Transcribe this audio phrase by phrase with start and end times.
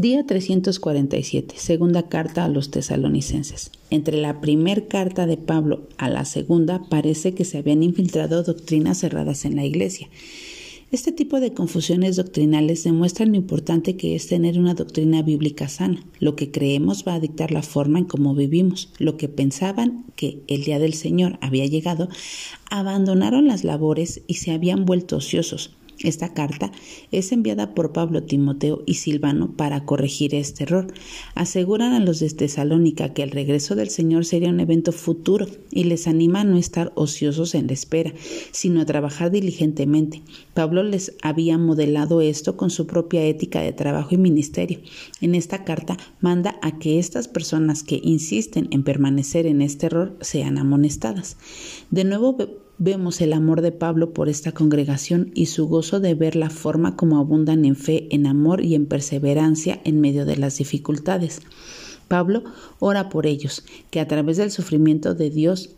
[0.00, 3.72] Día 347, segunda carta a los tesalonicenses.
[3.90, 8.98] Entre la primera carta de Pablo a la segunda parece que se habían infiltrado doctrinas
[8.98, 10.08] cerradas en la iglesia.
[10.92, 16.00] Este tipo de confusiones doctrinales demuestran lo importante que es tener una doctrina bíblica sana.
[16.20, 18.92] Lo que creemos va a dictar la forma en cómo vivimos.
[18.98, 22.08] Lo que pensaban que el día del Señor había llegado,
[22.70, 25.72] abandonaron las labores y se habían vuelto ociosos.
[26.04, 26.70] Esta carta
[27.10, 30.92] es enviada por Pablo, Timoteo y Silvano para corregir este error.
[31.34, 35.84] Aseguran a los de Tesalónica que el regreso del Señor sería un evento futuro y
[35.84, 38.12] les anima a no estar ociosos en la espera,
[38.52, 40.22] sino a trabajar diligentemente.
[40.54, 44.78] Pablo les había modelado esto con su propia ética de trabajo y ministerio.
[45.20, 50.16] En esta carta manda a que estas personas que insisten en permanecer en este error
[50.20, 51.36] sean amonestadas.
[51.90, 52.36] De nuevo
[52.80, 56.94] Vemos el amor de Pablo por esta congregación y su gozo de ver la forma
[56.94, 61.40] como abundan en fe, en amor y en perseverancia en medio de las dificultades.
[62.06, 62.44] Pablo
[62.78, 65.70] ora por ellos, que a través del sufrimiento de Dios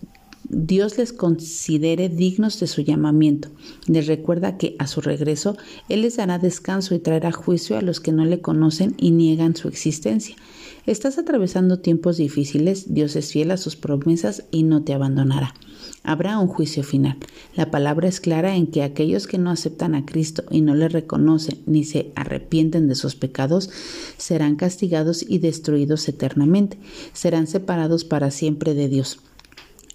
[0.52, 3.48] Dios les considere dignos de su llamamiento.
[3.86, 5.56] Les recuerda que a su regreso
[5.88, 9.56] Él les dará descanso y traerá juicio a los que no le conocen y niegan
[9.56, 10.36] su existencia.
[10.86, 15.54] Estás atravesando tiempos difíciles, Dios es fiel a sus promesas y no te abandonará.
[16.02, 17.18] Habrá un juicio final.
[17.54, 20.88] La palabra es clara en que aquellos que no aceptan a Cristo y no le
[20.88, 23.70] reconocen ni se arrepienten de sus pecados
[24.16, 26.78] serán castigados y destruidos eternamente.
[27.12, 29.20] Serán separados para siempre de Dios.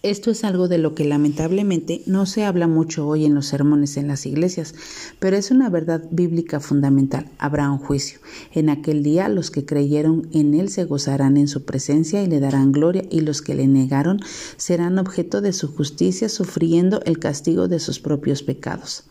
[0.06, 3.98] Esto es algo de lo que lamentablemente no se habla mucho hoy en los sermones
[3.98, 4.75] en las iglesias,
[5.17, 7.31] pero es una verdad bíblica fundamental.
[7.39, 8.20] Habrá un juicio.
[8.53, 12.39] En aquel día los que creyeron en Él se gozarán en su presencia y le
[12.39, 14.20] darán gloria, y los que le negaron
[14.58, 19.06] serán objeto de su justicia, sufriendo el castigo de sus propios pecados.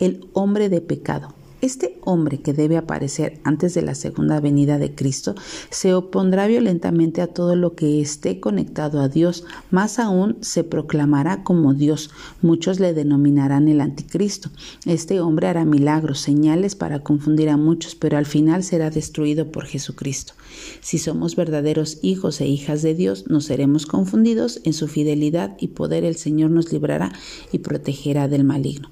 [0.00, 1.36] El hombre de pecado.
[1.62, 5.34] Este hombre que debe aparecer antes de la segunda venida de Cristo
[5.70, 11.44] se opondrá violentamente a todo lo que esté conectado a Dios, más aún se proclamará
[11.44, 12.10] como Dios.
[12.42, 14.50] Muchos le denominarán el anticristo.
[14.84, 19.64] Este hombre hará milagros, señales para confundir a muchos, pero al final será destruido por
[19.64, 20.34] Jesucristo.
[20.80, 25.68] Si somos verdaderos hijos e hijas de Dios, no seremos confundidos en su fidelidad y
[25.68, 27.12] poder el Señor nos librará
[27.50, 28.90] y protegerá del maligno.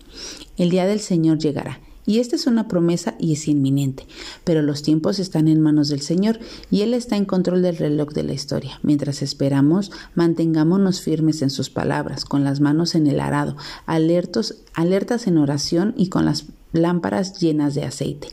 [0.56, 4.06] El día del Señor llegará y esta es una promesa y es inminente,
[4.44, 6.38] pero los tiempos están en manos del Señor
[6.70, 8.78] y Él está en control del reloj de la historia.
[8.82, 13.56] Mientras esperamos, mantengámonos firmes en sus palabras, con las manos en el arado,
[13.86, 16.44] alertos, alertas en oración y con las
[16.74, 18.28] lámparas llenas de aceite.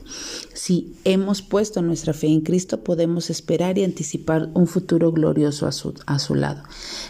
[0.53, 5.71] Si hemos puesto nuestra fe en Cristo, podemos esperar y anticipar un futuro glorioso a
[5.71, 6.63] su, lado.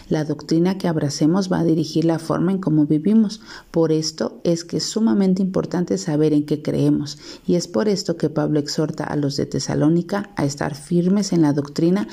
[0.08, 3.40] La doctrina que abracemos va a dirigir la forma en cómo vivimos.
[3.70, 7.18] Por esto es que es sumamente importante saber en qué creemos.
[7.46, 11.42] Y es por esto que Pablo exhorta a los de Tesalónica a estar firmes en
[11.42, 12.08] la doctrina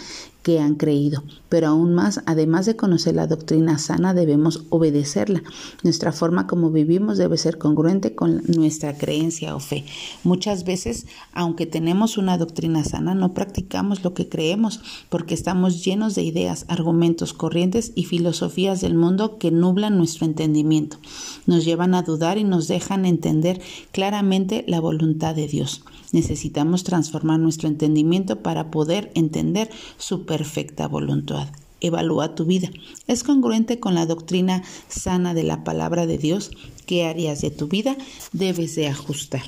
[0.50, 1.24] que han creído.
[1.48, 5.44] Pero aún más, además de conocer la doctrina sana, debemos obedecerla.
[5.84, 9.86] Nuestra forma como vivimos debe ser congruente con nuestra creencia o fe.
[10.24, 16.16] Muchas veces, aunque tenemos una doctrina sana, no practicamos lo que creemos porque estamos llenos
[16.16, 20.98] de ideas, argumentos, corrientes y filosofías del mundo que nublan nuestro entendimiento.
[21.46, 23.62] Nos llevan a dudar y nos dejan entender
[23.92, 25.84] claramente la voluntad de Dios.
[26.12, 31.50] Necesitamos transformar nuestro entendimiento para poder entender su perfecta voluntad.
[31.82, 32.70] Evalúa tu vida.
[33.08, 36.52] ¿Es congruente con la doctrina sana de la palabra de Dios?
[36.86, 37.98] ¿Qué áreas de tu vida
[38.32, 39.44] debes de ajustar?